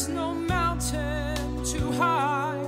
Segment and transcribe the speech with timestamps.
[0.00, 2.58] There's no mountain too high,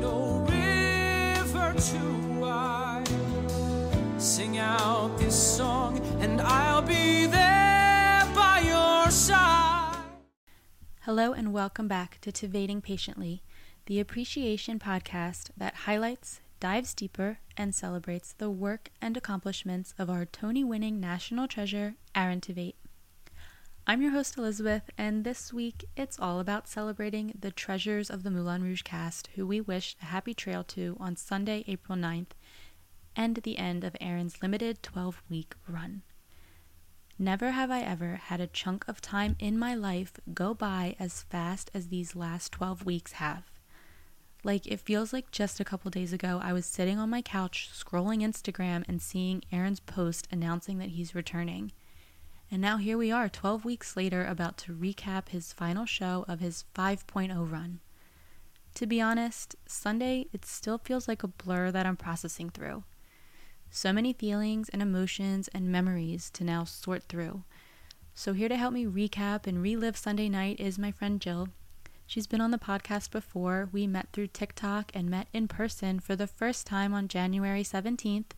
[0.00, 3.08] no river too wide.
[4.16, 9.98] Sing out this song, and I'll be there by your side.
[11.02, 13.44] Hello and welcome back to Tveiting Patiently,
[13.86, 20.24] the appreciation podcast that highlights, dives deeper, and celebrates the work and accomplishments of our
[20.24, 22.74] Tony winning national treasure, Aaron Tveit.
[23.90, 28.30] I'm your host, Elizabeth, and this week it's all about celebrating the treasures of the
[28.30, 32.32] Moulin Rouge cast who we wish a happy trail to on Sunday, April 9th,
[33.16, 36.02] and the end of Aaron's limited 12 week run.
[37.18, 41.22] Never have I ever had a chunk of time in my life go by as
[41.22, 43.44] fast as these last 12 weeks have.
[44.44, 47.70] Like, it feels like just a couple days ago, I was sitting on my couch
[47.72, 51.72] scrolling Instagram and seeing Aaron's post announcing that he's returning.
[52.50, 56.40] And now here we are, 12 weeks later, about to recap his final show of
[56.40, 57.80] his 5.0 run.
[58.74, 62.84] To be honest, Sunday, it still feels like a blur that I'm processing through.
[63.70, 67.44] So many feelings and emotions and memories to now sort through.
[68.14, 71.48] So, here to help me recap and relive Sunday night is my friend Jill.
[72.06, 73.68] She's been on the podcast before.
[73.70, 78.30] We met through TikTok and met in person for the first time on January 17th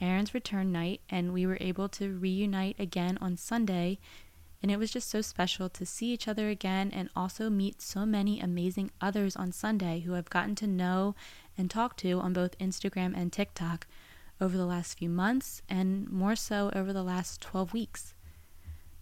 [0.00, 3.98] Aaron's return night, and we were able to reunite again on Sunday.
[4.62, 8.04] And it was just so special to see each other again and also meet so
[8.04, 11.14] many amazing others on Sunday who I've gotten to know
[11.56, 13.86] and talk to on both Instagram and TikTok
[14.40, 18.14] over the last few months and more so over the last 12 weeks.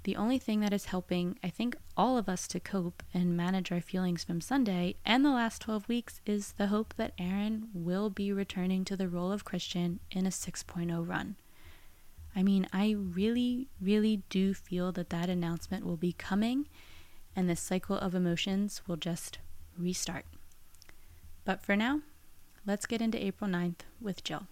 [0.06, 3.72] The only thing that is helping, I think, all of us to cope and manage
[3.72, 8.08] our feelings from Sunday and the last 12 weeks is the hope that Aaron will
[8.08, 11.34] be returning to the role of Christian in a 6.0 run.
[12.36, 16.68] I mean, I really, really do feel that that announcement will be coming
[17.34, 19.40] and this cycle of emotions will just
[19.76, 20.24] restart.
[21.44, 22.02] But for now,
[22.64, 24.46] let's get into April 9th with Jill.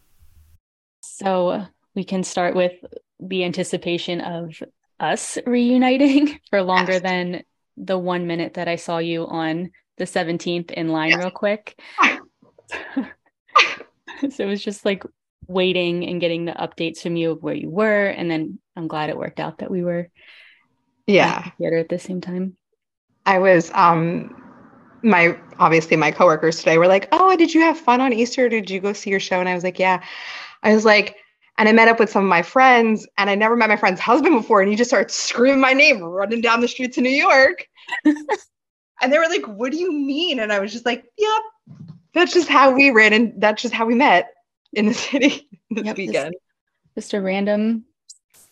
[1.05, 2.73] So we can start with
[3.21, 4.61] the anticipation of
[5.01, 7.03] us reuniting for longer yes.
[7.03, 7.43] than
[7.77, 11.19] the one minute that I saw you on the 17th in line, yes.
[11.19, 11.81] real quick.
[14.31, 15.05] so it was just like
[15.47, 18.07] waiting and getting the updates from you of where you were.
[18.07, 20.11] And then I'm glad it worked out that we were
[21.07, 22.57] yeah together at the same time.
[23.27, 24.41] I was um
[25.03, 28.49] my obviously my coworkers today were like, "Oh, did you have fun on Easter?
[28.49, 30.03] Did you go see your show?" And I was like, "Yeah."
[30.63, 31.17] I was like,
[31.59, 34.01] and I met up with some of my friends, and I never met my friend's
[34.01, 34.61] husband before.
[34.61, 37.67] And he just started screaming my name, running down the streets of New York.
[38.05, 40.41] and they were like, What do you mean?
[40.41, 41.43] And I was just like, Yep,
[42.13, 43.13] that's just how we ran.
[43.13, 44.33] And that's just how we met
[44.73, 46.35] in the city this yep, weekend.
[46.95, 47.85] Just, just a random,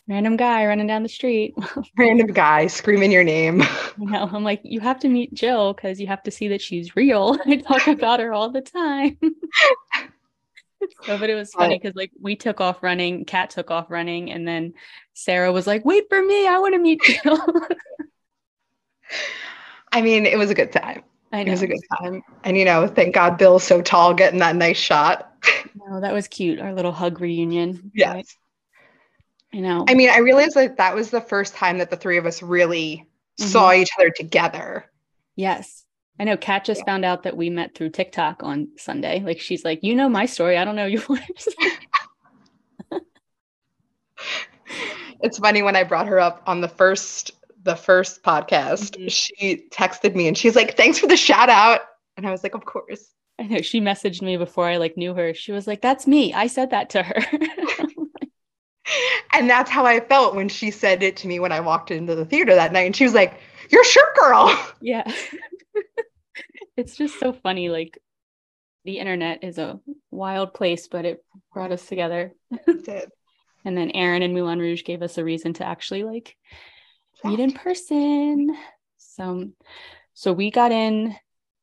[0.06, 1.54] random guy running down the street.
[1.98, 3.64] random guy screaming your name.
[3.98, 6.62] You know, I'm like, You have to meet Jill because you have to see that
[6.62, 7.36] she's real.
[7.46, 9.19] I talk about her all the time.
[11.04, 14.31] so, but it was funny because like we took off running, Kat took off running,
[14.31, 14.75] and then
[15.15, 17.20] Sarah was like, "Wait for me, I want to meet you."
[19.93, 21.03] I mean, it was a good time.
[21.32, 21.48] I know.
[21.48, 24.56] It was a good time, and you know, thank God Bill's so tall, getting that
[24.56, 25.32] nice shot.
[25.75, 26.60] no, that was cute.
[26.60, 27.91] Our little hug reunion.
[27.94, 28.14] Yes.
[28.14, 28.26] Right?
[29.53, 29.84] You know.
[29.88, 32.43] I mean, I realized that that was the first time that the three of us
[32.43, 33.06] really
[33.38, 33.49] mm-hmm.
[33.49, 34.87] saw each other together.
[35.37, 35.84] Yes.
[36.22, 36.84] I know Kat just yeah.
[36.84, 39.24] found out that we met through TikTok on Sunday.
[39.26, 40.56] Like she's like, you know my story.
[40.56, 41.48] I don't know yours.
[45.20, 47.32] it's funny when I brought her up on the first
[47.64, 49.08] the first podcast, mm-hmm.
[49.08, 51.80] she texted me and she's like, thanks for the shout out.
[52.16, 53.04] And I was like, of course.
[53.40, 55.34] I know she messaged me before I like knew her.
[55.34, 56.32] She was like, that's me.
[56.32, 57.20] I said that to her.
[59.32, 62.14] and that's how I felt when she said it to me when I walked into
[62.14, 62.86] the theater that night.
[62.86, 63.40] And she was like,
[63.70, 64.56] You're shirt girl.
[64.80, 65.10] Yeah
[66.76, 67.68] it's just so funny.
[67.68, 67.98] Like
[68.84, 72.34] the internet is a wild place, but it brought us together.
[72.50, 73.10] It did.
[73.64, 76.36] and then Aaron and Moulin Rouge gave us a reason to actually like
[77.24, 78.56] meet in person.
[78.98, 79.50] So
[80.14, 81.14] so we got in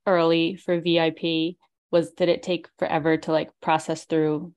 [0.05, 1.57] early for VIP.
[1.91, 4.53] Was did it take forever to like process through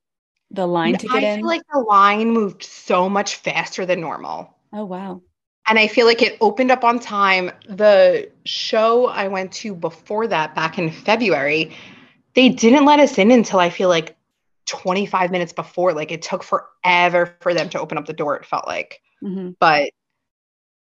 [0.50, 1.32] the line to get I in?
[1.32, 4.55] I feel like the line moved so much faster than normal.
[4.72, 5.22] Oh wow
[5.67, 7.50] and I feel like it opened up on time.
[7.69, 11.75] The show I went to before that, back in February,
[12.35, 14.17] they didn't let us in until I feel like
[14.67, 15.93] 25 minutes before.
[15.93, 19.00] Like it took forever for them to open up the door, it felt like.
[19.23, 19.50] Mm-hmm.
[19.61, 19.93] But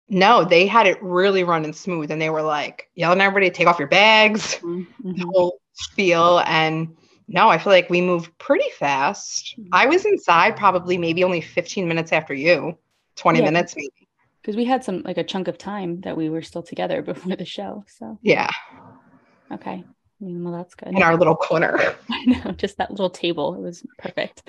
[0.08, 3.66] no, they had it really running smooth and they were like yelling at everybody, take
[3.66, 5.12] off your bags, mm-hmm.
[5.12, 6.40] the whole spiel.
[6.46, 6.96] And
[7.28, 9.54] no, I feel like we moved pretty fast.
[9.58, 9.68] Mm-hmm.
[9.72, 12.76] I was inside probably maybe only 15 minutes after you,
[13.16, 13.44] 20 yeah.
[13.44, 14.01] minutes maybe.
[14.42, 17.36] Because we had some like a chunk of time that we were still together before
[17.36, 17.84] the show.
[17.88, 18.50] So Yeah.
[19.52, 20.88] okay, I mean, well that's good.
[20.88, 21.78] In our little corner.
[22.10, 23.54] I know, just that little table.
[23.54, 24.42] It was perfect.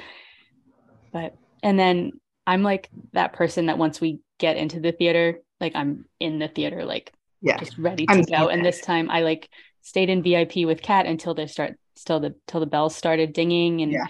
[1.11, 2.11] But and then
[2.47, 6.47] I'm like that person that once we get into the theater, like I'm in the
[6.47, 7.57] theater, like Yeah.
[7.57, 8.49] just ready to I'm go.
[8.49, 9.49] And this time I like
[9.81, 13.81] stayed in VIP with Kat until they start still the till the bells started dinging
[13.81, 14.05] and Yeah.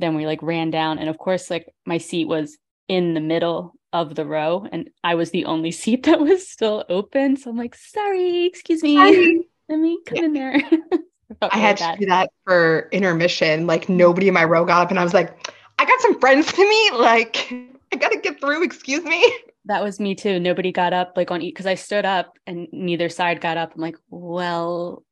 [0.00, 2.58] then we like ran down and of course like my seat was
[2.88, 6.84] in the middle of the row and I was the only seat that was still
[6.90, 7.36] open.
[7.38, 8.96] So I'm like, sorry, excuse me.
[8.96, 9.48] Sorry.
[9.70, 10.24] Let me come Yeah.
[10.24, 10.54] in there.
[11.40, 13.66] I really had to do that for intermission.
[13.66, 15.48] Like nobody in my row got up and I was like,
[15.78, 16.92] I got some friends to meet.
[16.94, 17.48] Like
[17.92, 18.62] I gotta get through.
[18.64, 19.32] Excuse me.
[19.66, 20.38] That was me too.
[20.40, 23.72] Nobody got up like on eat because I stood up and neither side got up.
[23.74, 25.02] I'm like, well,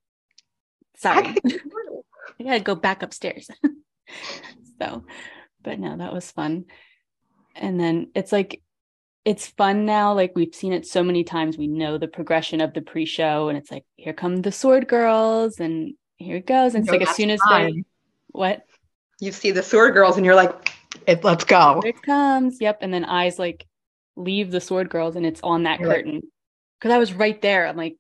[0.96, 1.22] sorry.
[1.22, 2.04] gotta get through.
[2.40, 3.48] I gotta go back upstairs.
[4.80, 5.04] so,
[5.62, 6.66] but no, that was fun.
[7.54, 8.60] And then it's like,
[9.24, 10.12] it's fun now.
[10.14, 11.56] Like we've seen it so many times.
[11.56, 15.60] We know the progression of the pre-show, and it's like, here come the sword girls,
[15.60, 16.74] and here it goes.
[16.74, 17.84] And it's like as soon as they
[18.28, 18.64] what
[19.20, 20.72] You see the sword girls and you're like,
[21.06, 21.80] it, let's go.
[21.82, 22.60] here it comes.
[22.60, 22.78] Yep.
[22.80, 23.66] And then eyes like
[24.16, 26.22] leave the sword girls and it's on that You're curtain.
[26.80, 27.66] Cause I was right there.
[27.66, 27.96] I'm like,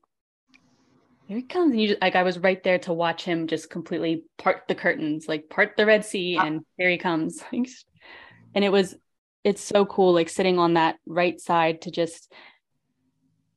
[1.26, 1.72] here he comes.
[1.72, 4.74] And you just like I was right there to watch him just completely part the
[4.74, 6.46] curtains, like part the Red Sea, Yeah.
[6.46, 7.42] and here he comes.
[7.52, 8.94] and it was
[9.44, 12.32] it's so cool, like sitting on that right side to just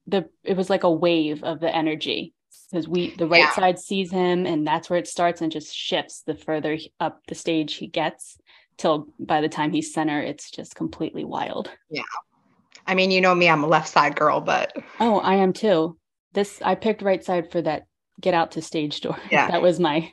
[0.08, 2.34] the it was like a wave of the energy.
[2.72, 3.52] Because we the right Yeah.
[3.54, 7.36] side sees him and that's where it starts and just shifts the further up the
[7.36, 8.38] stage he gets
[8.78, 11.70] till by the time he's center, it's just completely wild.
[11.90, 12.04] Yeah.
[12.88, 15.98] I mean, you know me, I'm a left side girl, but Oh, I am too.
[16.34, 17.86] This I picked right side for that
[18.20, 19.18] get out to stage door.
[19.31, 19.48] Yeah.
[19.52, 20.12] that was my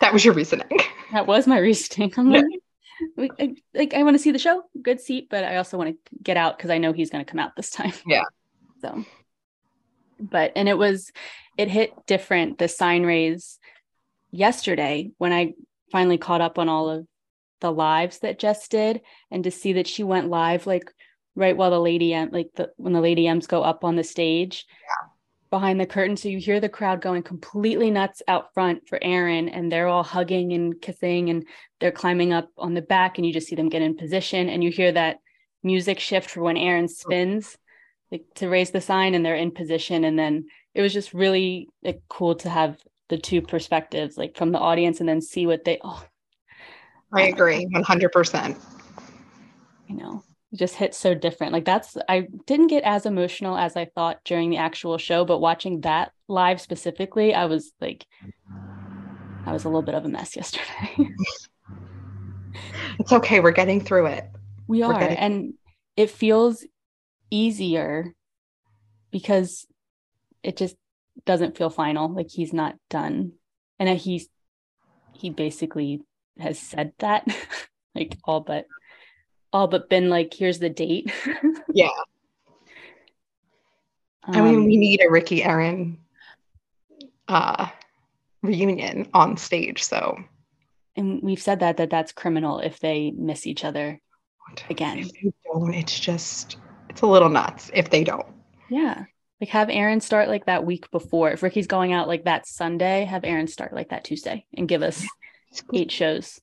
[0.00, 0.78] that was your reasoning.
[1.12, 2.12] that was my reasoning.
[2.16, 2.42] I'm Yeah.
[3.18, 5.98] I- like I want to see the show, good seat, but I also want to
[6.22, 7.92] get out because I know he's going to come out this time.
[8.06, 8.22] Yeah.
[8.80, 9.02] So,
[10.20, 11.10] but and it was,
[11.56, 12.58] it hit different.
[12.58, 13.58] The sign raise
[14.30, 15.54] yesterday when I
[15.90, 17.06] finally caught up on all of
[17.60, 19.00] the lives that Jess did,
[19.30, 20.92] and to see that she went live like
[21.34, 24.04] right while the lady M, like the when the lady M's go up on the
[24.04, 24.66] stage.
[25.54, 29.48] Behind the curtain, so you hear the crowd going completely nuts out front for Aaron,
[29.48, 31.46] and they're all hugging and kissing, and
[31.78, 34.64] they're climbing up on the back, and you just see them get in position, and
[34.64, 35.18] you hear that
[35.62, 36.88] music shift for when Aaron oh.
[36.88, 37.56] spins,
[38.10, 41.68] like to raise the sign, and they're in position, and then it was just really
[41.84, 42.76] like, cool to have
[43.08, 45.78] the two perspectives, like from the audience, and then see what they.
[45.84, 46.04] Oh,
[47.12, 48.58] I agree 100%.
[49.86, 50.24] you know
[50.54, 51.52] just hit so different.
[51.52, 55.38] Like that's i didn't get as emotional as i thought during the actual show but
[55.40, 58.06] watching that live specifically i was like
[59.46, 61.08] i was a little bit of a mess yesterday.
[62.98, 63.40] It's okay.
[63.40, 64.24] We're getting through it.
[64.68, 64.98] we are.
[64.98, 65.54] getting- and
[65.96, 66.64] it feels
[67.30, 68.14] easier
[69.10, 69.66] because
[70.42, 70.76] it just
[71.26, 72.12] doesn't feel final.
[72.12, 73.32] Like he's not done.
[73.78, 74.28] And that he's
[75.12, 76.02] he basically
[76.38, 77.26] has said that
[77.94, 78.66] like all but
[79.54, 81.10] all but been like here's the date
[81.72, 81.88] Yeah.
[84.24, 85.98] I mean, Um, we need a Ricky Aaron
[87.28, 87.68] uh,
[88.42, 89.82] reunion on stage.
[89.84, 90.18] So
[90.96, 94.00] and we've said that that that's criminal if they miss each other
[94.70, 94.98] Again.
[94.98, 96.58] if they don't, it's just,
[96.88, 98.26] it's a little nuts if they don't.
[98.70, 99.04] yeah
[99.40, 103.04] like have aaron start like that week before if ricky's going out like that sunday
[103.04, 105.04] have aaron start like that tuesday and give us
[105.74, 106.40] eight shows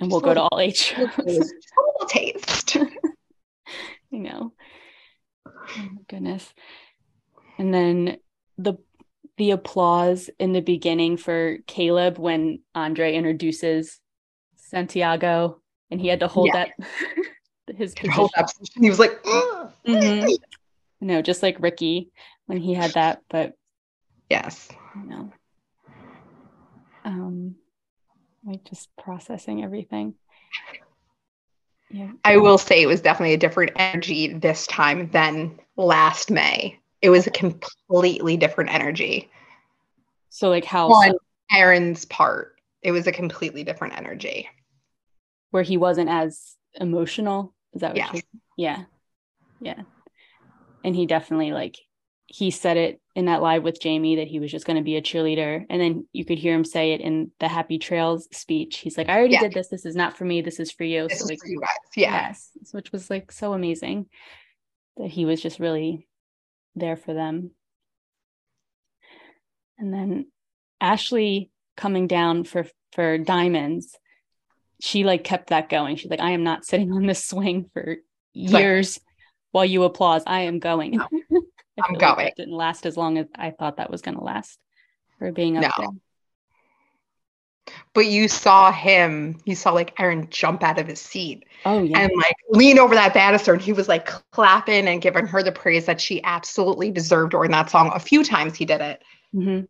[0.00, 1.54] and we'll go to all shows Just
[2.08, 2.76] taste.
[4.10, 4.52] you know
[5.78, 6.52] oh goodness
[7.58, 8.18] and then
[8.58, 8.74] the
[9.36, 14.00] the applause in the beginning for caleb when andre introduces
[14.56, 16.66] santiago and he had to hold Yeah.
[17.68, 18.48] that his hold up.
[18.78, 20.36] He was like, "Ugh." Mhm.
[21.00, 22.10] No, just like Ricky
[22.46, 23.54] when he had that, but
[24.30, 24.68] yes.
[24.94, 25.32] you know,
[27.04, 27.56] um,
[28.46, 30.14] like just processing everything.
[31.90, 36.78] Yeah, I will say it was definitely a different energy this time than last May.
[37.02, 39.30] It was a completely different energy.
[40.30, 41.14] so like how On
[41.52, 44.48] Aaron's part, it was a completely different energy.
[45.50, 47.54] where he wasn't as emotional.
[47.72, 48.14] Is that what?
[48.14, 48.22] Yes.
[48.56, 48.84] yeah,
[49.60, 49.82] yeah,
[50.84, 51.76] and he definitely like
[52.28, 54.96] he said it in that live with Jamie that he was just going to be
[54.96, 58.78] a cheerleader, and then you could hear him say it in the Happy Trails speech.
[58.78, 59.40] He's like, "I already Yeah.
[59.42, 59.68] did this.
[59.68, 60.40] This is not for me.
[60.42, 61.70] This is for you." This so is like for you guys.
[61.96, 62.28] Yeah.
[62.28, 64.06] Yes, which was like so amazing
[64.96, 66.08] that he was just really
[66.74, 67.52] there for them.
[69.78, 70.26] And then
[70.80, 73.96] Ashley coming down for for diamonds,
[74.80, 75.96] she like kept that going.
[75.96, 77.98] She's like, I am not sitting on this swing for
[78.34, 78.98] like- years
[79.52, 80.98] while you applause, I am going.
[81.82, 82.28] I'm like going.
[82.28, 84.58] that didn't last as long as I thought that was going to last
[85.18, 85.70] for being up No.
[85.76, 85.88] there.
[87.94, 92.00] But you saw him, you saw like Aaron jump out of his seat Oh yeah.
[92.00, 95.52] and like lean over that banister and he was like clapping and giving her the
[95.52, 97.90] praise that she absolutely deserved during that song.
[97.94, 99.02] A few times he did it
[99.32, 99.66] hmm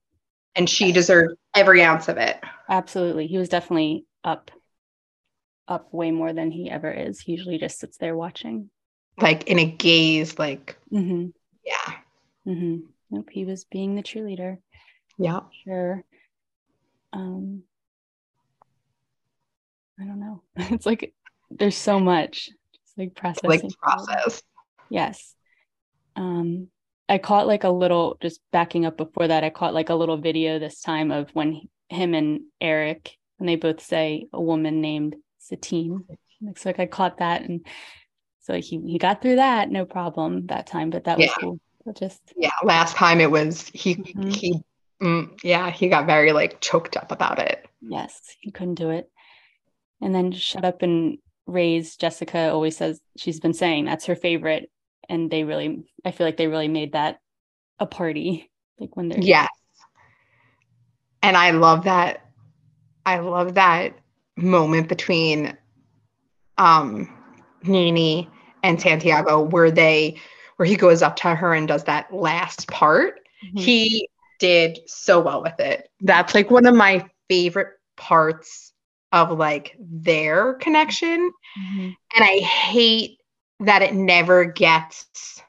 [0.54, 2.38] and she deserved every ounce of it.
[2.68, 3.26] Absolutely.
[3.26, 4.50] He was definitely up
[5.68, 7.20] up way more than he ever is.
[7.20, 8.70] He usually just sits there watching.
[9.20, 11.32] Like in a gaze, like, hmm
[11.66, 11.94] yeah.
[12.46, 12.76] Mm-hmm.
[13.10, 13.28] Nope.
[13.30, 14.58] He was being the cheerleader.
[15.18, 15.40] Yeah.
[15.64, 16.04] Sure.
[17.12, 17.62] Um
[20.00, 20.42] I don't know.
[20.56, 21.14] It's like
[21.50, 22.50] there's so much.
[22.74, 23.48] It's like processing.
[23.48, 24.42] Like process.
[24.90, 25.34] Yes.
[26.16, 26.68] Um,
[27.08, 30.16] I caught like a little, just backing up before that, I caught like a little
[30.16, 34.80] video this time of when he- him and Eric, and they both say a woman
[34.80, 36.04] named Satine.
[36.40, 37.42] Looks like I caught that.
[37.42, 37.64] And
[38.46, 41.58] so he, he got through that, no problem that time, but that was cool.
[41.94, 42.50] Just, Yeah.
[42.62, 44.34] Last time it was he Mhm.
[44.34, 44.62] he
[45.02, 47.66] mm, yeah, he got very like choked up about it.
[47.80, 49.10] yes, he couldn't do it.
[50.00, 54.70] And then shut up and raise Jessica always says she's been saying that's her favorite.
[55.08, 57.18] And they really, I feel like they really made that
[57.80, 58.50] a party.
[58.78, 59.48] Like when they're, Yes.
[61.22, 62.24] And I love that.
[63.04, 63.98] I love that
[64.36, 65.56] moment between
[66.58, 67.12] um
[67.62, 68.28] Nini
[68.66, 70.18] and Santiago where they
[70.56, 73.20] where he goes up to her and does that last part.
[73.44, 73.60] Mhm.
[73.60, 74.08] He
[74.38, 75.88] did so well with it.
[76.00, 78.72] That's like one of my favorite parts
[79.12, 81.30] of like their connection.
[81.58, 81.96] Mhm.
[82.14, 83.18] And I hate
[83.60, 85.40] that it never gets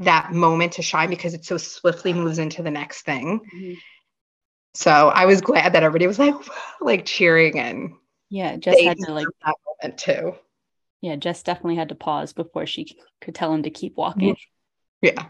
[0.00, 3.40] that moment to shine because it so swiftly moves into the next thing.
[3.54, 3.78] Mhm.
[4.74, 6.34] So I was glad that everybody was like
[6.80, 7.94] like cheering and
[8.30, 10.34] Yeah, just had to like, that moment too.
[11.00, 14.36] Yeah, Jess definitely had to pause before she could tell him to keep walking.
[15.02, 15.28] Yeah.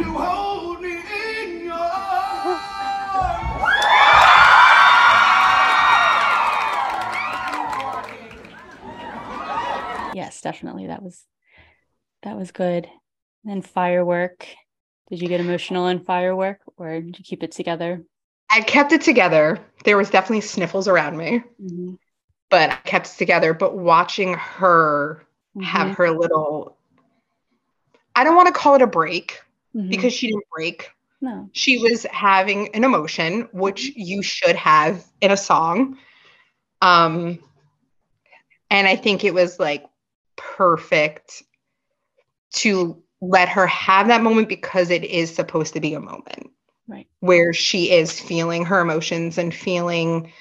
[0.00, 2.60] You hold me in your arms.
[10.14, 10.88] Yes, definitely.
[10.88, 11.24] That was
[12.22, 12.86] that was good.
[13.44, 14.46] And then firework.
[15.08, 18.02] Did you get emotional in firework or did you keep it together?
[18.50, 19.58] I kept it together.
[19.84, 21.98] There was definitely sniffles around me, Mhm.
[22.50, 23.54] but I kept it together.
[23.54, 25.24] But watching her
[25.62, 25.94] have Mhm.
[25.96, 26.76] her little
[28.16, 29.40] I don't want to call it a break
[29.74, 29.88] Mhm.
[29.88, 30.90] because she didn't break.
[31.22, 31.48] no.
[31.52, 35.98] She was having an emotion, which you should have in a song.
[36.82, 37.38] Um
[38.70, 39.84] and I think it was like
[40.36, 41.42] perfect
[42.54, 46.50] to let her have that moment because it is supposed to be a moment
[46.90, 47.06] Right.
[47.20, 50.32] where she is feeling her emotions and feeling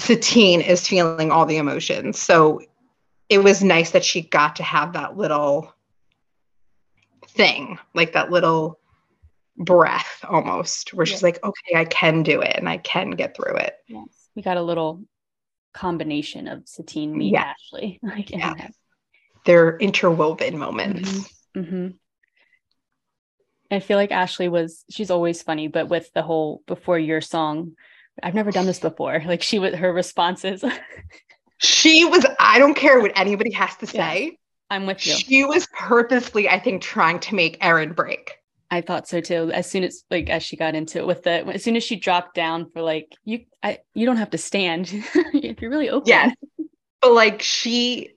[0.00, 2.18] Satine is feeling all the emotions.
[2.18, 2.60] So
[3.28, 5.72] it was nice that she got to have that little
[7.28, 8.78] thing, like that little
[9.56, 13.56] breath almost, where she's like, okay, I can do it and I can get through
[13.56, 13.76] it.
[13.88, 14.28] Yes.
[14.34, 15.02] We got a little
[15.72, 17.54] combination of Satine meet Yeah.
[17.54, 18.00] Ashley.
[18.02, 18.54] Like Yeah.
[18.54, 18.72] that.
[19.44, 21.32] They're interwoven moments.
[21.54, 21.88] hmm
[23.70, 27.72] I feel like Ashley was she's always funny, but with the whole before your song,
[28.22, 29.22] I've never done this before.
[29.26, 30.64] Like she would her responses,
[31.58, 33.92] She was, I don't care what anybody has to Yeah.
[34.12, 34.38] say.
[34.68, 35.14] I'm with you.
[35.14, 38.32] She was purposely, I think, trying to make Aaron break.
[38.70, 39.50] I thought so too.
[39.54, 41.96] As soon as like as she got into it with the as soon as she
[41.96, 46.08] dropped down for like you I you don't have to stand if you're really open.
[46.08, 46.34] Yes.
[47.00, 48.10] But like she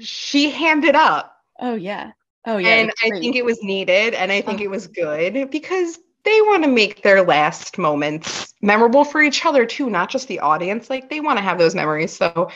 [0.00, 1.36] she handed up.
[1.60, 2.12] Oh yeah.
[2.44, 2.68] Oh yeah.
[2.70, 4.64] and I think it was needed and I think Uh-huh.
[4.64, 9.64] it was good because they want to make their last moments memorable for each other
[9.66, 10.88] too, not just the audience.
[10.90, 12.12] Like they want to have those memories.
[12.14, 12.50] So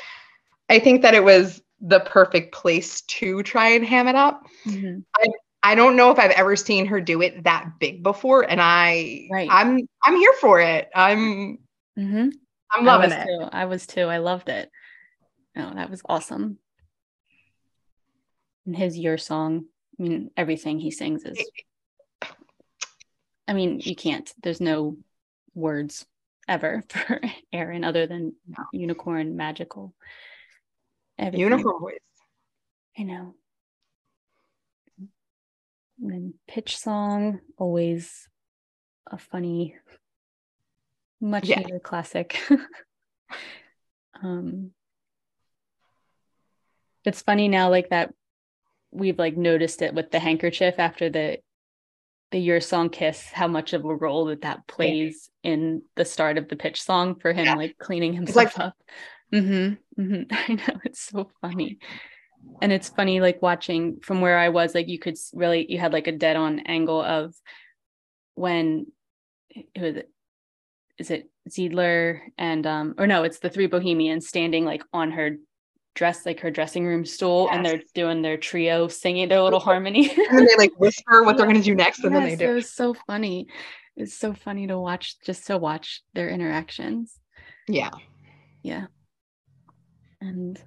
[0.68, 4.42] I think that it was the perfect place to try and ham it up.
[4.66, 5.04] Mhm.
[5.62, 9.26] I don't know if I've ever seen her do it that big before and I
[9.32, 9.48] Right.
[9.50, 10.88] I'm I'm here for it.
[10.94, 11.58] I'm
[11.98, 12.32] Mhm.
[12.70, 13.26] I'm loving I it.
[13.26, 13.48] Too.
[13.52, 14.02] I was too.
[14.02, 14.70] I loved it.
[15.56, 16.58] Oh, that was awesome.
[18.64, 19.66] And his your song.
[19.98, 21.50] I mean, everything he sings is.
[23.48, 24.30] I mean, you can't.
[24.42, 24.96] There's no
[25.54, 26.06] words
[26.48, 27.20] ever for
[27.52, 28.34] Aaron other than
[28.72, 29.94] unicorn, magical.
[31.18, 31.40] Everything.
[31.50, 31.98] Uniform voice.
[32.98, 33.34] I know.
[34.98, 38.28] And then pitch song, always
[39.10, 39.76] a funny,
[41.20, 41.60] much Yeah.
[41.60, 42.38] needed classic.
[44.22, 44.72] um,
[47.04, 48.12] it's funny now, like that
[48.90, 51.38] we've like noticed it with the handkerchief after the
[52.32, 56.38] the your song kiss how much of a role that that plays in the start
[56.38, 57.54] of the pitch song for him Yeah.
[57.54, 58.76] like cleaning himself like- up.
[59.32, 61.78] Mm-hmm, hmm i know it's so funny.
[62.62, 65.92] And it's funny like watching from where i was like you could really you had
[65.92, 67.34] like a dead on angle of
[68.34, 68.86] when
[69.50, 69.96] it was
[70.98, 75.36] is it Zidler and um or no it's the three bohemians standing like on her
[75.96, 80.08] dress like her dressing room stool and they're doing their trio singing their little harmony
[80.30, 82.44] And then they like whisper what they're going to do next, and then Yes, they
[82.44, 82.54] It do.
[82.54, 83.48] was so funny.
[83.96, 87.18] It's so funny to watch, just to watch their interactions.
[87.66, 87.90] Yeah.
[88.62, 88.86] Yeah.
[90.20, 90.62] And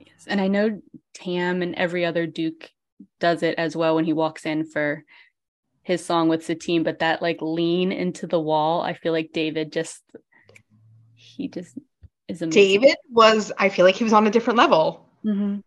[0.00, 0.80] yes, and I know
[1.14, 2.70] Tam and every other Duke
[3.20, 5.04] does it as well when he walks in for
[5.82, 9.72] his song with Satine, but that like lean into the wall, I feel like David
[9.72, 10.02] just
[11.14, 11.76] he just
[12.30, 12.80] is amazing.
[12.80, 15.08] David was, I feel like he was on a different level.
[15.24, 15.62] Mhm.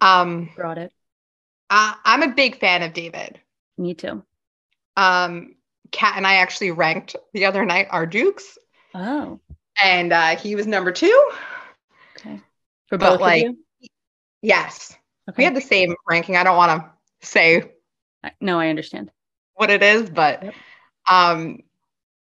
[0.00, 0.92] Um, brought it.
[1.68, 3.40] I, I'm a big fan of David.
[3.78, 4.22] Me too.
[4.96, 5.54] Um,
[5.92, 8.58] Kat and I actually ranked the other night our Dukes,
[8.94, 9.40] Oh,
[9.82, 11.30] and uh, he was number two.
[12.18, 12.40] okay.
[12.88, 13.88] For But, both like, of you?
[14.42, 14.96] Yes,
[15.28, 15.36] Okay.
[15.38, 16.36] we had the same ranking.
[16.36, 16.82] I don't want
[17.20, 17.72] to say
[18.40, 19.10] no, I understand.
[19.54, 20.54] what it is, but Yep.
[21.08, 21.60] um,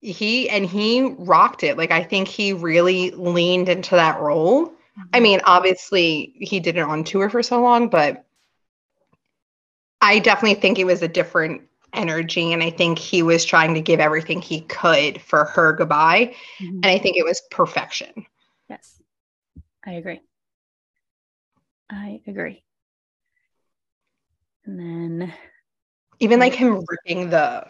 [0.01, 1.77] he and he rocked it.
[1.77, 4.73] Like I think he really leaned into that role.
[5.13, 5.21] I Mm-hmm.
[5.21, 8.25] mean, obviously he did it on tour for so long, but
[10.01, 11.61] I definitely think it was a different
[11.93, 12.53] energy.
[12.53, 16.35] And I think he was trying to give everything he could for her goodbye.
[16.59, 16.83] Mhm.
[16.83, 18.25] And I think it was perfection.
[18.69, 19.01] Yes,
[19.85, 20.21] I agree.
[21.91, 22.63] I agree.
[24.65, 25.33] And then
[26.19, 27.67] Even like him ripping the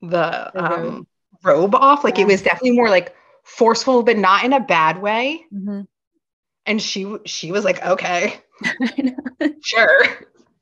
[0.00, 1.06] the, The um
[1.42, 1.74] robe.
[1.74, 2.04] off.
[2.04, 2.24] Like Yeah.
[2.24, 3.14] it was definitely more like
[3.44, 5.44] forceful, but not in a bad way.
[5.52, 5.86] Mhm.
[6.66, 8.40] And she she was like, okay,
[9.62, 10.04] sure.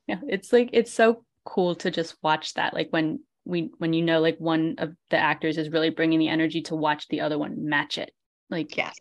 [0.07, 2.73] yeah, it's like it's so cool to just watch that.
[2.73, 6.29] Like when we when you know like one of the actors is really bringing the
[6.29, 8.11] energy to watch the other one match it,
[8.49, 8.95] like Yes.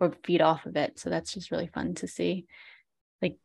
[0.00, 0.98] or feed off of it.
[0.98, 2.46] So that's just really fun to see.
[3.22, 3.36] Like,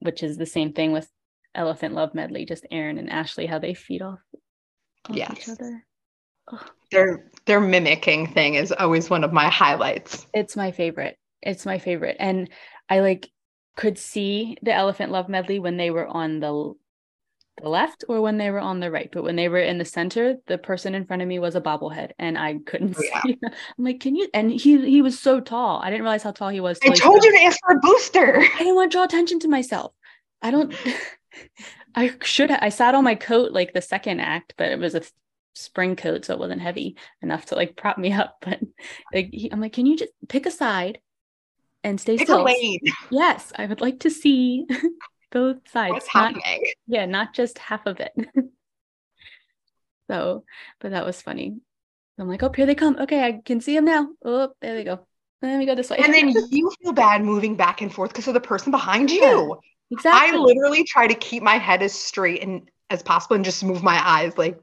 [0.00, 1.08] which is the same thing with
[1.54, 4.20] Elephant Love Medley, just Aaron and Ashley, how they feed off,
[5.08, 5.48] off each Yes.
[5.48, 5.84] other.
[6.90, 10.26] Their their mimicking thing is always one of my highlights.
[10.32, 11.18] It's my favorite.
[11.42, 12.16] It's my favorite.
[12.20, 12.50] And
[12.88, 13.28] I like
[13.76, 16.74] could see the Elephant Love Medley when they were on the
[17.62, 19.08] the left or when they were on the right.
[19.12, 21.60] But when they were in the center, the person in front of me was a
[21.60, 23.22] bobblehead and I couldn't Oh, yeah.
[23.22, 23.38] see.
[23.44, 25.80] I'm like, can you and he he was so tall.
[25.82, 26.80] I didn't realize how tall he was.
[26.82, 28.40] I told you to ask for a booster.
[28.40, 29.92] I didn't want to draw attention to myself.
[30.42, 30.74] I don't.
[31.94, 32.50] I should.
[32.50, 35.02] I sat on my coat like the second act, but it was a
[35.54, 38.36] spring coat, so it wasn't heavy enough to like prop me up.
[38.40, 38.60] But
[39.12, 40.98] like, he, I'm like, can you just pick a side
[41.82, 42.44] and stay Pick a still?
[42.44, 42.80] lane.
[43.10, 44.66] Yes, I would like to see
[45.30, 45.92] both sides.
[45.92, 46.64] What's not, happening?
[46.86, 48.12] yeah, not just half of it.
[50.10, 50.44] so,
[50.80, 51.58] but that was funny.
[52.18, 52.96] I'm like, oh, here they come.
[52.98, 54.08] Okay, I can see them now.
[54.24, 55.06] Oh, there they go.
[55.42, 55.98] Let me go this way.
[55.98, 59.58] And then you feel bad moving back and forth because of the person behind you.
[59.94, 60.38] Yeah, exactly.
[60.38, 63.82] I literally try to keep my head as straight and as possible and just move
[63.82, 64.58] my eyes like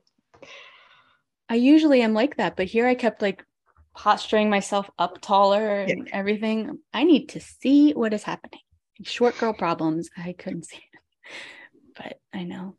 [1.50, 3.44] I usually am like that, but here I kept like
[3.94, 6.80] posturing myself up taller and everything.
[6.94, 8.62] I need to see what is happening.
[9.04, 10.10] Short girl problems.
[10.18, 11.00] I couldn't see it,
[11.98, 12.78] but I know.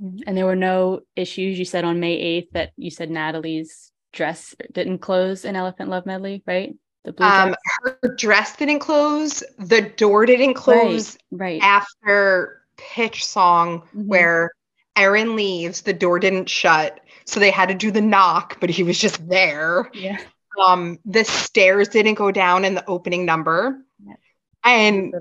[0.00, 1.56] And there were no issues.
[1.56, 6.04] You said on May 8th that you said Natalie's dress didn't close in Elephant Love
[6.04, 6.74] Medley, right?
[7.06, 7.48] The blue um
[7.84, 7.96] dress.
[8.02, 11.62] her dress didn't close, the door didn't close right.
[11.62, 14.06] after pitch song Mhm.
[14.06, 14.50] where
[14.96, 17.00] Aaron leaves, the door didn't shut.
[17.24, 19.88] So they had to do the knock, but he was just there.
[19.94, 20.18] Yeah.
[20.66, 23.78] Um the stairs didn't go down in the opening number.
[24.04, 24.18] Yep.
[24.64, 25.14] And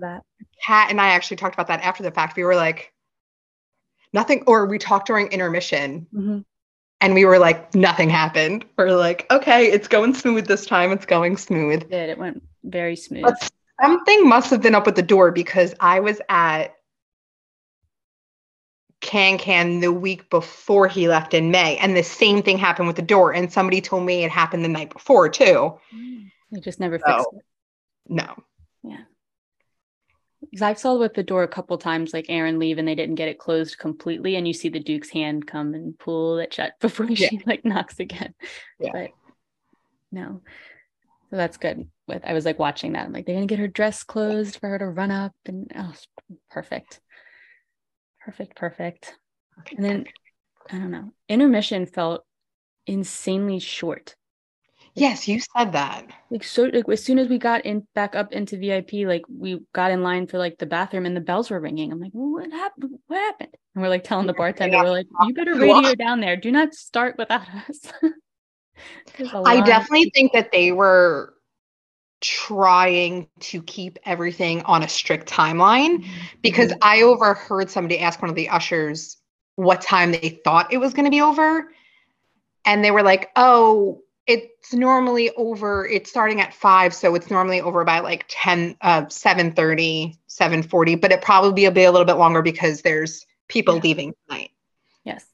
[0.66, 2.36] Kat and I actually talked about that after the fact.
[2.36, 2.92] We were like,
[4.12, 6.46] nothing, or we talked during intermission Mhm.
[7.02, 8.66] And we were like, nothing happened.
[8.78, 10.92] We're like, okay, it's going smooth this time.
[10.92, 11.84] It's going smooth.
[11.84, 12.10] It did.
[12.10, 13.24] It went very smooth.
[13.24, 16.76] But something must have been up with the door because I was at
[19.02, 22.96] Can Can the week before he left in May, and the same thing happened with
[22.96, 23.34] the door.
[23.34, 25.78] And somebody told me it happened the night before too.
[25.96, 26.32] Mm.
[26.52, 27.42] They just never So- fixed it.
[28.08, 28.36] No.
[30.50, 33.16] Because I've saw with the door a couple times, like Aaron leave and they didn't
[33.16, 36.74] get it closed completely, and you see the Duke's hand come and pull it shut
[36.82, 37.30] before Yeah.
[37.30, 38.34] she like knocks again.
[38.80, 38.92] Yeah.
[38.94, 39.10] But
[40.12, 40.42] no,
[41.30, 41.90] so that's good.
[42.08, 44.70] With I was like watching that, I'm like, they're gonna get her dress closed for
[44.70, 45.94] her to run up, and oh,
[46.52, 47.00] perfect,
[48.24, 49.16] perfect, perfect.
[49.76, 50.06] And then
[50.72, 52.24] I don't know, intermission felt
[52.86, 54.16] insanely short.
[54.98, 56.06] Yes, you said that.
[56.32, 59.60] Like so like as soon as we got in back up into VIP, like we
[59.74, 61.92] got in line for like the bathroom and the bells were ringing.
[61.92, 62.98] I'm like, well, what happened?
[63.08, 63.50] What happened?
[63.76, 66.38] And we're like telling the bartender, we're like, you better radio down there.
[66.38, 67.82] Do not start without us.
[69.46, 71.34] I definitely think that they were
[72.22, 76.08] trying to keep everything on a strict timeline Mhm.
[76.42, 79.18] because I overheard somebody ask one of the ushers
[79.56, 81.72] what time they thought it was going to be over.
[82.66, 85.86] And they were like, oh, it's normally over.
[85.88, 86.94] It's starting at five.
[86.94, 91.84] So it's normally over by like 10, uh, 7.30, 7.40, but it probably will be
[91.86, 93.82] a little bit longer because there's people Yeah.
[93.82, 94.50] leaving tonight.
[95.04, 95.26] Yes.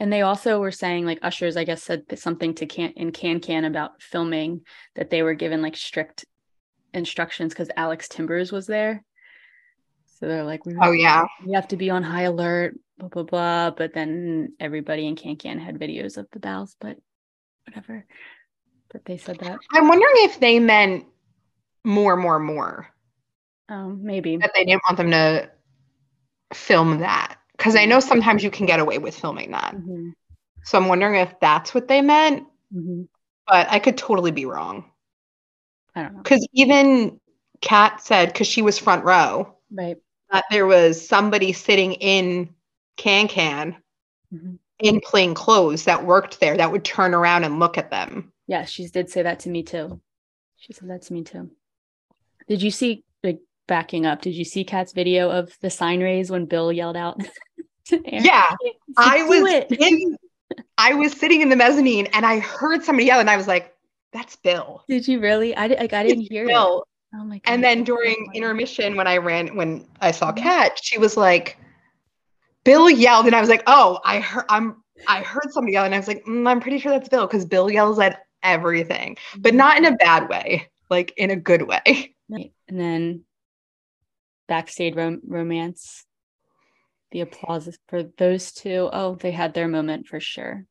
[0.00, 3.40] And they also were saying, like ushers, I guess, said something to can in Can
[3.40, 4.60] Can about filming
[4.94, 6.24] that they were given like strict
[6.94, 9.02] instructions because Alex Timbers was there.
[10.18, 11.24] So they're like, we, Oh, yeah.
[11.46, 13.70] we have to be on high alert, blah blah blah.
[13.70, 16.98] But then everybody in Can Can had videos of the bells, but
[17.68, 18.04] whatever.
[18.90, 19.58] But they said that.
[19.72, 21.04] I'm wondering if they meant
[21.84, 22.88] more, more, more.
[23.70, 24.38] Um, maybe.
[24.38, 25.50] that they didn't want them to
[26.54, 29.74] film that because I know sometimes you can get away with filming that.
[29.76, 30.14] Mhm,
[30.64, 33.08] So I'm wondering if that's what they meant, mhm.
[33.46, 34.90] but I could totally be wrong.
[35.94, 36.22] I don't know.
[36.22, 37.20] Because even
[37.60, 39.98] Kat said, because she was front row, Right.
[40.30, 42.54] that there was somebody sitting in
[42.96, 43.76] Can Can
[44.32, 44.58] Mhm.
[44.80, 48.32] In plain clothes that worked there that would turn around and look at them.
[48.46, 50.00] Yeah, she did say that to me too.
[50.56, 51.50] She said that to me too.
[52.48, 54.22] Did you see like backing up?
[54.22, 57.20] Did you see Kat's video of the sign raise when Bill yelled out?
[58.04, 58.44] Yeah,
[58.98, 60.18] I was in,
[60.78, 63.74] I was sitting in the mezzanine and I heard somebody yell and I was like,
[64.12, 65.56] "That's Bill." Did you really?
[65.56, 66.52] I did, like I didn't hear it.
[66.54, 67.50] Oh my god!
[67.50, 70.36] And then during intermission, when I ran, when I saw Mhm.
[70.36, 71.56] Kat, she was like,
[72.64, 75.94] Bill yelled, and I was like, oh, I heard, I'm, I heard somebody yell, and
[75.94, 79.54] I was like, "Mm, I'm pretty sure that's Bill because Bill yells at everything, but
[79.54, 82.14] not in a bad way, like in a good way.
[82.28, 82.52] Right.
[82.68, 83.24] And then
[84.48, 86.04] backstage rom- romance.
[87.10, 88.90] The applause is for those two.
[88.92, 90.66] Oh, they had their moment for sure.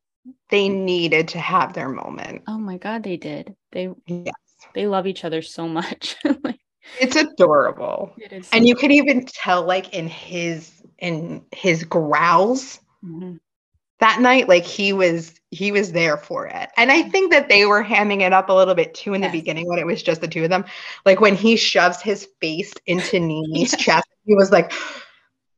[0.49, 2.43] They needed to have their moment.
[2.47, 3.55] Oh my god, they did.
[3.71, 4.33] They Yes,
[4.75, 6.15] they love each other so much.
[6.43, 6.59] like,
[6.99, 12.79] it's adorable, it is and you could even tell, like in his in his growls
[13.03, 13.39] Mhm.
[13.99, 16.69] that night, like he was he was there for it.
[16.75, 19.29] And I think that they were hamming it up a little bit too in the
[19.29, 20.65] beginning when it was just the two of them.
[21.05, 23.75] Like when he shoves his face into Nini's Yes.
[23.81, 24.71] chest, he was like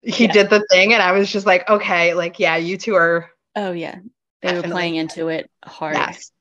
[0.02, 3.30] he did the thing and I was just like, okay, like yeah, you two are
[3.56, 3.96] Oh yeah.
[4.42, 5.96] They were playing into it hard.
[5.96, 6.32] yes.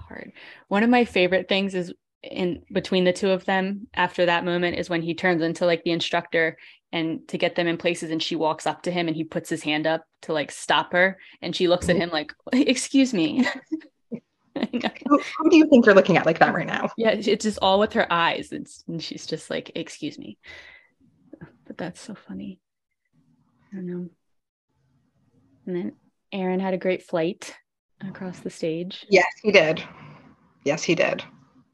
[0.00, 0.32] Hard.
[0.68, 4.78] One of my favorite things is in between the two of them after that moment
[4.78, 6.56] is when he turns into like the instructor
[6.92, 9.48] and to get them in places and she walks up to him and he puts
[9.48, 13.44] his hand up to like stop her and she looks at him like excuse me.
[14.54, 16.90] Who, who do you think you're looking at like that right now?
[16.98, 20.36] yeah it's just all with her eyes it's, and she's just like excuse me
[21.66, 22.60] but that's so funny
[23.72, 24.08] i don't know
[25.66, 25.92] and then
[26.32, 27.54] aaron had a great flight
[28.06, 29.82] across the stage Yes, he did.
[30.64, 31.24] Yes, he did.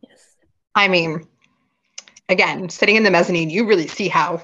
[0.09, 0.37] yes
[0.75, 1.27] I mean,
[2.29, 4.41] again, sitting in the mezzanine, you really see how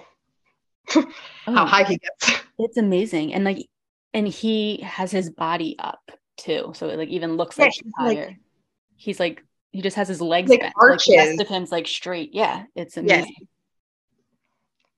[0.88, 1.05] how
[1.47, 2.40] Oh, high he gets.
[2.59, 3.68] it's amazing and like
[4.12, 7.83] and he has his body up too so it like even looks Yeah, like he's
[7.85, 8.37] he's like- higher
[8.97, 11.16] he's like he just has his legs Like bent like the arches.
[11.16, 13.49] rest of him's like straight yeah it's amazing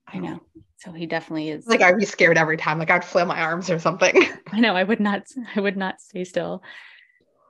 [0.07, 0.41] i know
[0.79, 2.79] so he definitely is Like I'd be scared every time.
[2.79, 4.15] Like I'd flail my arms or something.
[4.53, 5.23] I know I would not
[5.57, 6.63] I would not stay still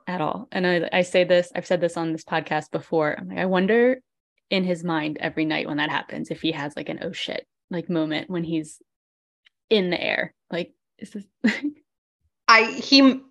[0.07, 0.47] at all.
[0.53, 3.13] And I I say this, I've said this on this podcast before.
[3.19, 3.97] I'm like, I wonder
[4.49, 7.45] in his mind every night when that happens, if he has like an oh shit
[7.69, 8.81] like moment when he's
[9.69, 10.33] in the air.
[10.51, 11.25] Like, is this
[12.47, 13.21] I he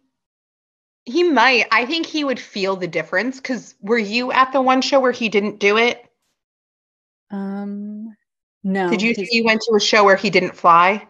[1.04, 1.66] he might.
[1.70, 5.12] I think he would feel the difference because were you at the one show where
[5.12, 6.02] he didn't do it?
[7.30, 8.14] um
[8.62, 8.90] no.
[8.90, 11.06] Did you see you went to a show where he didn't fly?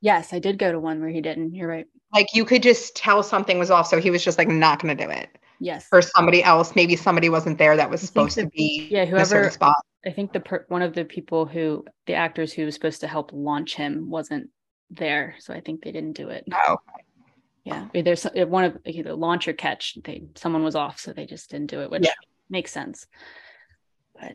[0.00, 1.54] Yes, I did go to one where he didn't.
[1.54, 1.86] You're right.
[2.12, 4.96] Like you could just tell something was off, so he was just like not going
[4.96, 5.28] to do it.
[5.58, 5.88] Yes.
[5.92, 9.76] Or somebody else, maybe somebody wasn't there that was supposed to be yeah, whoever spot.
[10.04, 13.08] I think the per- one of the people who the actors who was supposed to
[13.08, 14.50] help launch him wasn't
[14.90, 16.44] there, so I think they didn't do it.
[16.52, 16.78] Oh,
[17.64, 19.96] Yeah, there's one of like, either launch or catch.
[20.02, 22.12] They someone was off, so they just didn't do it, which Yeah.
[22.50, 23.06] makes sense.
[24.20, 24.34] But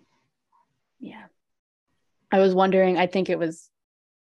[1.00, 1.26] yeah,
[2.32, 2.98] I was wondering.
[2.98, 3.70] I think it was,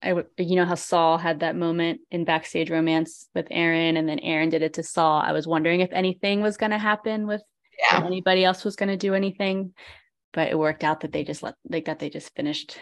[0.03, 4.07] I would you know how Saul had that moment in backstage romance with Aaron, and
[4.07, 5.21] then Aaron did it to Saul.
[5.21, 7.41] I was wondering if anything was going to happen with
[7.79, 8.03] yeah.
[8.05, 9.73] anybody else was going to do anything,
[10.33, 12.77] but it worked out that they just let like that they just finished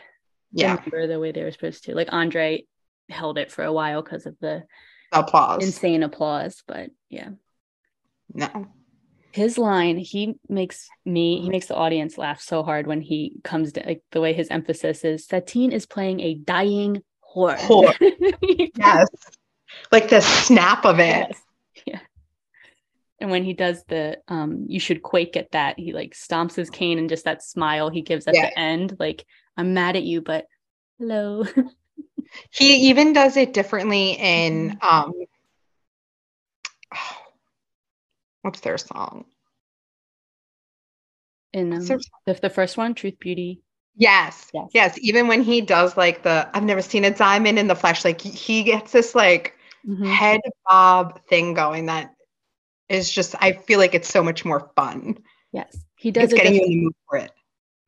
[0.51, 0.77] Yeah.
[0.85, 1.95] the way they were supposed to.
[1.95, 2.65] Like Andre
[3.09, 4.63] held it for a while because of the
[5.11, 5.63] Applause.
[5.63, 7.29] insane applause, but yeah.
[8.33, 8.67] No.
[9.31, 13.73] his line he makes me he makes the audience laugh so hard when he comes
[13.73, 17.03] to like the way his emphasis is satine is playing a dying
[17.35, 17.93] whore, Whore.
[18.77, 19.07] yes
[19.91, 21.41] like the snap of it Yes.
[23.19, 26.69] And when he does the um you should quake at that he like stomps his
[26.69, 28.49] cane and just that smile he gives at Yeah.
[28.49, 29.25] the end like
[29.57, 30.45] i'm mad at you but
[30.99, 31.45] hello
[32.51, 35.13] he even does it differently in um
[38.41, 39.25] what's their song
[41.53, 41.85] in um,
[42.25, 43.61] the, the first one truth beauty
[43.97, 44.49] Yes.
[44.53, 44.71] Yes.
[44.73, 44.97] Yes.
[44.99, 48.19] Even when he does like the I've never seen a diamond in the flesh, like
[48.19, 49.55] he- gets this like
[49.87, 50.05] Mhm.
[50.05, 52.13] head bob thing going that
[52.89, 55.17] is just I feel like it's so much more fun.
[55.51, 57.31] yes he does It's getting you in the mood for it.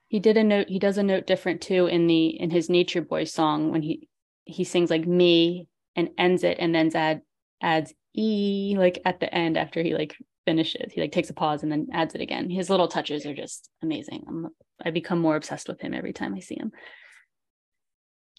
[0.08, 3.02] he did a note he does a note different too in the in his nature
[3.02, 4.08] boy song when he
[4.46, 7.22] he sings like me and ends it and then add
[7.62, 11.62] adds e like at the end after he like finishes he like takes a pause
[11.64, 14.48] and then adds it again his little touches are just amazing I'm,
[14.84, 16.72] i become more obsessed with him every time i see him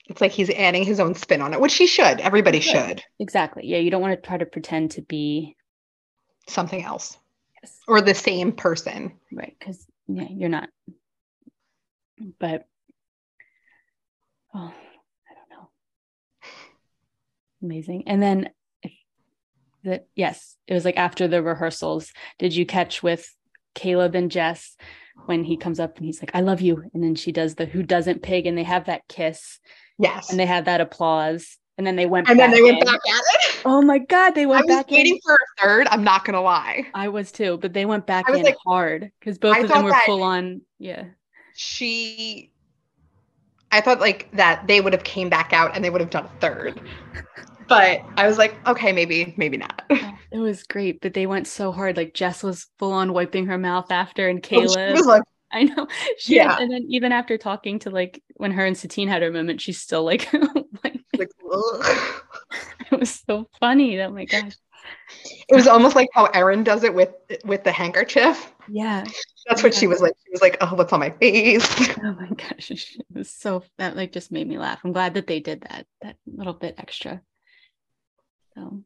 [0.09, 2.21] It's like he's adding his own spin on it, which he should.
[2.21, 3.03] Everybody should.
[3.21, 5.55] exactly yeah you don't want to try to pretend to be
[6.49, 7.17] Something else.
[7.63, 9.13] yes, Or the same person.
[9.33, 10.69] right because yeah you're not
[12.41, 12.67] but
[14.55, 14.73] oh
[15.31, 15.69] i don't know
[17.63, 18.49] amazing and then
[19.85, 23.33] that yes it was like after the rehearsals did you catch with
[23.75, 24.77] caleb and jess
[25.27, 27.67] when he comes up and he's like i love you and then she does the
[27.67, 29.61] who doesn't pig and they have that kiss
[30.01, 30.31] Yes.
[30.31, 32.85] and they had that applause and then they went And then they went in.
[32.87, 33.48] back at it.
[33.69, 35.87] Oh my god they went I was back waiting in for a third.
[35.91, 36.87] I'm not gonna lie.
[36.95, 39.85] i was too but they went back in like- hard because both I of them
[39.85, 41.05] were full on yeah
[41.55, 42.53] She
[43.71, 46.25] I thought like that they would have came back out and they would have done
[46.25, 46.81] a third.
[47.69, 49.83] But I was like, okay, maybe, maybe not.
[49.91, 51.97] Oh, it was great, but they went so hard.
[51.97, 54.93] Like Jess was full on wiping her mouth after, and oh, She Caleb.
[54.97, 55.87] was like, I know.
[56.19, 56.57] She Yeah.
[56.61, 59.81] and then even after talking to like when her and Satine had her moment, she's
[59.81, 60.31] still like,
[60.85, 61.31] like like.
[62.93, 64.01] it was so funny.
[64.01, 64.57] Oh my gosh.
[65.49, 67.11] it was almost like how Aaron does it with
[67.45, 68.53] with the handkerchief.
[68.69, 69.05] Yeah.
[69.49, 70.13] That's what she was like.
[70.25, 71.67] She was like, "Oh, what's on my face?"
[72.03, 72.71] Oh my gosh.
[72.71, 74.81] It was so that like just made me laugh.
[74.85, 77.21] I'm glad that they did that that little bit extra.
[78.55, 78.85] So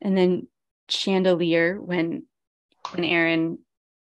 [0.00, 0.48] and then
[0.88, 2.24] chandelier when
[2.92, 3.58] when Aaron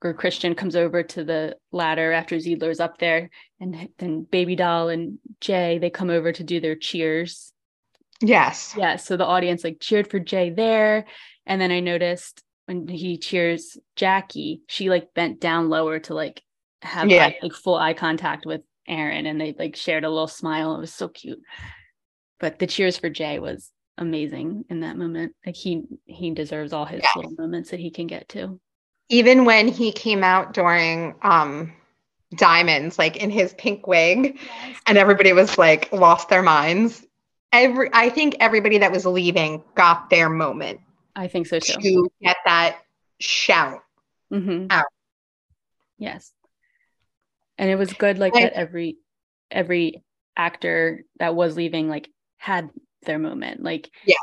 [0.04, 4.88] or Christian comes over to the ladder after Zidler's up there, and then Baby Doll
[4.88, 7.52] and Jay they come over to do their cheers.
[8.22, 8.74] Yes.
[8.78, 11.04] Yeah, so the audience like cheered for Jay there,
[11.46, 16.42] and then I noticed when he cheers Jackie, she like bent down lower to like
[16.82, 17.26] have Yeah.
[17.26, 20.74] eye- like full eye contact with Aaron, and they like shared a little smile.
[20.76, 21.40] It was so cute.
[22.40, 25.34] But the cheers for Jay was amazing in that moment.
[25.44, 27.16] Like he he deserves all his Yes.
[27.16, 28.60] little moments that he can get to.
[29.08, 31.72] Even when he came out during um
[32.34, 34.38] Diamonds, like in his pink wig,
[34.86, 37.04] and everybody was like lost their minds.
[37.52, 40.80] Every I think everybody that was leaving got their moment
[41.14, 41.80] I think so too.
[41.80, 42.78] to get that
[43.20, 43.82] shout.
[44.30, 44.86] hmm Out.
[45.98, 46.32] Yes.
[47.58, 48.96] And it was good like I- that every
[49.50, 50.02] every
[50.36, 52.70] actor that was leaving like had
[53.02, 53.62] their moment.
[53.62, 54.18] Like Yes.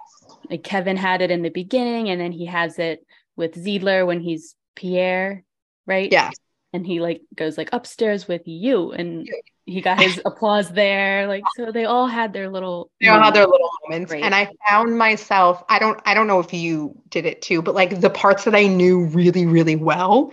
[0.49, 4.19] like Kevin had it in the beginning and then he has it with Zidler when
[4.19, 5.43] he's Pierre,
[5.85, 6.11] right?
[6.11, 6.31] Yeah.
[6.71, 9.27] And he like goes like upstairs with you and
[9.65, 11.27] he got his applause there.
[11.27, 14.11] Like so they all had their little They all had their little moments.
[14.11, 14.23] Great.
[14.23, 17.73] And I found myself, I don't I don't know if you did it too, but
[17.75, 20.31] like the parts that I knew really, really well,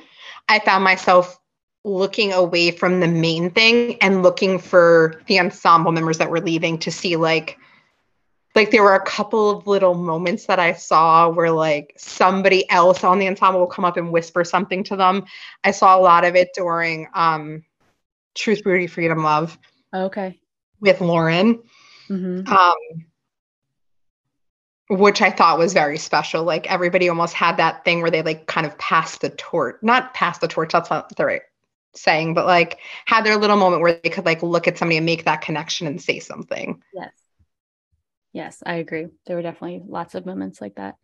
[0.49, 1.39] I found myself
[1.85, 6.79] looking away from the main thing and looking for the ensemble members that were leaving
[6.79, 7.59] to see like
[8.57, 13.05] like there were a couple of little moments that I saw where like somebody else
[13.05, 15.27] on the ensemble will come up and whisper something to them.
[15.63, 17.65] I saw a lot of it during um
[18.35, 19.57] Truth, Beauty, Freedom, Love
[19.95, 20.41] Okay.
[20.81, 21.63] with Lauren
[22.09, 22.75] hmm um,
[24.89, 26.45] which I thought was very special.
[26.45, 30.15] Like everybody almost had that thing where they like kind of passed the torch, not
[30.15, 31.43] pass the torch, that's not the right
[31.95, 35.07] saying, but like had their little moment where they could like look at somebody and
[35.07, 36.83] make that connection and say something.
[36.95, 37.11] Yes.
[38.37, 39.07] Yes, I agree.
[39.25, 40.97] There were definitely lots of moments like that.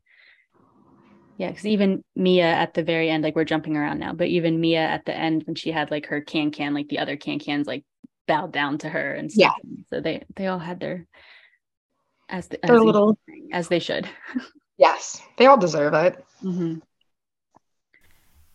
[1.38, 4.60] Yeah, because even Mia at the very end, like we're jumping around now, but even
[4.60, 7.38] Mia at the end when she had like her can can, like the other can
[7.38, 7.84] cans like
[8.28, 9.54] bowed down to her and stuff.
[9.64, 9.70] Yeah.
[9.88, 11.06] So they they all had their
[12.28, 13.18] as the, as, Their they- little
[13.50, 14.06] as they should.
[14.76, 16.22] yes, they all deserve it.
[16.42, 16.80] hmm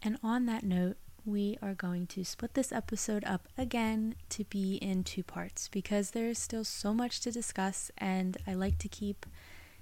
[0.04, 4.76] And on that note, we are going to split this episode up again to be
[4.76, 9.26] in two parts because there's still so much to discuss, and I like to keep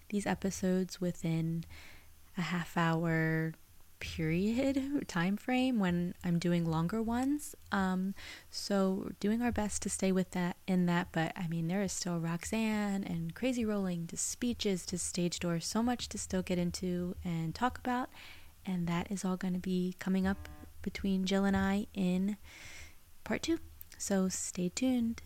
[0.09, 1.63] these episodes within
[2.35, 3.53] a half hour,
[3.99, 7.55] period time frame when I'm doing longer ones.
[7.71, 8.15] Um,
[8.49, 11.09] so doing our best to stay with that in that.
[11.11, 15.59] But I mean, there is still Roxanne and Crazy Rolling to speeches to stage door,
[15.59, 18.09] so much to still get into and talk about,
[18.65, 20.49] and that is all going to be coming up
[20.85, 22.37] between Jill and I in
[23.23, 23.57] part two.
[23.97, 25.23] So stay tuned.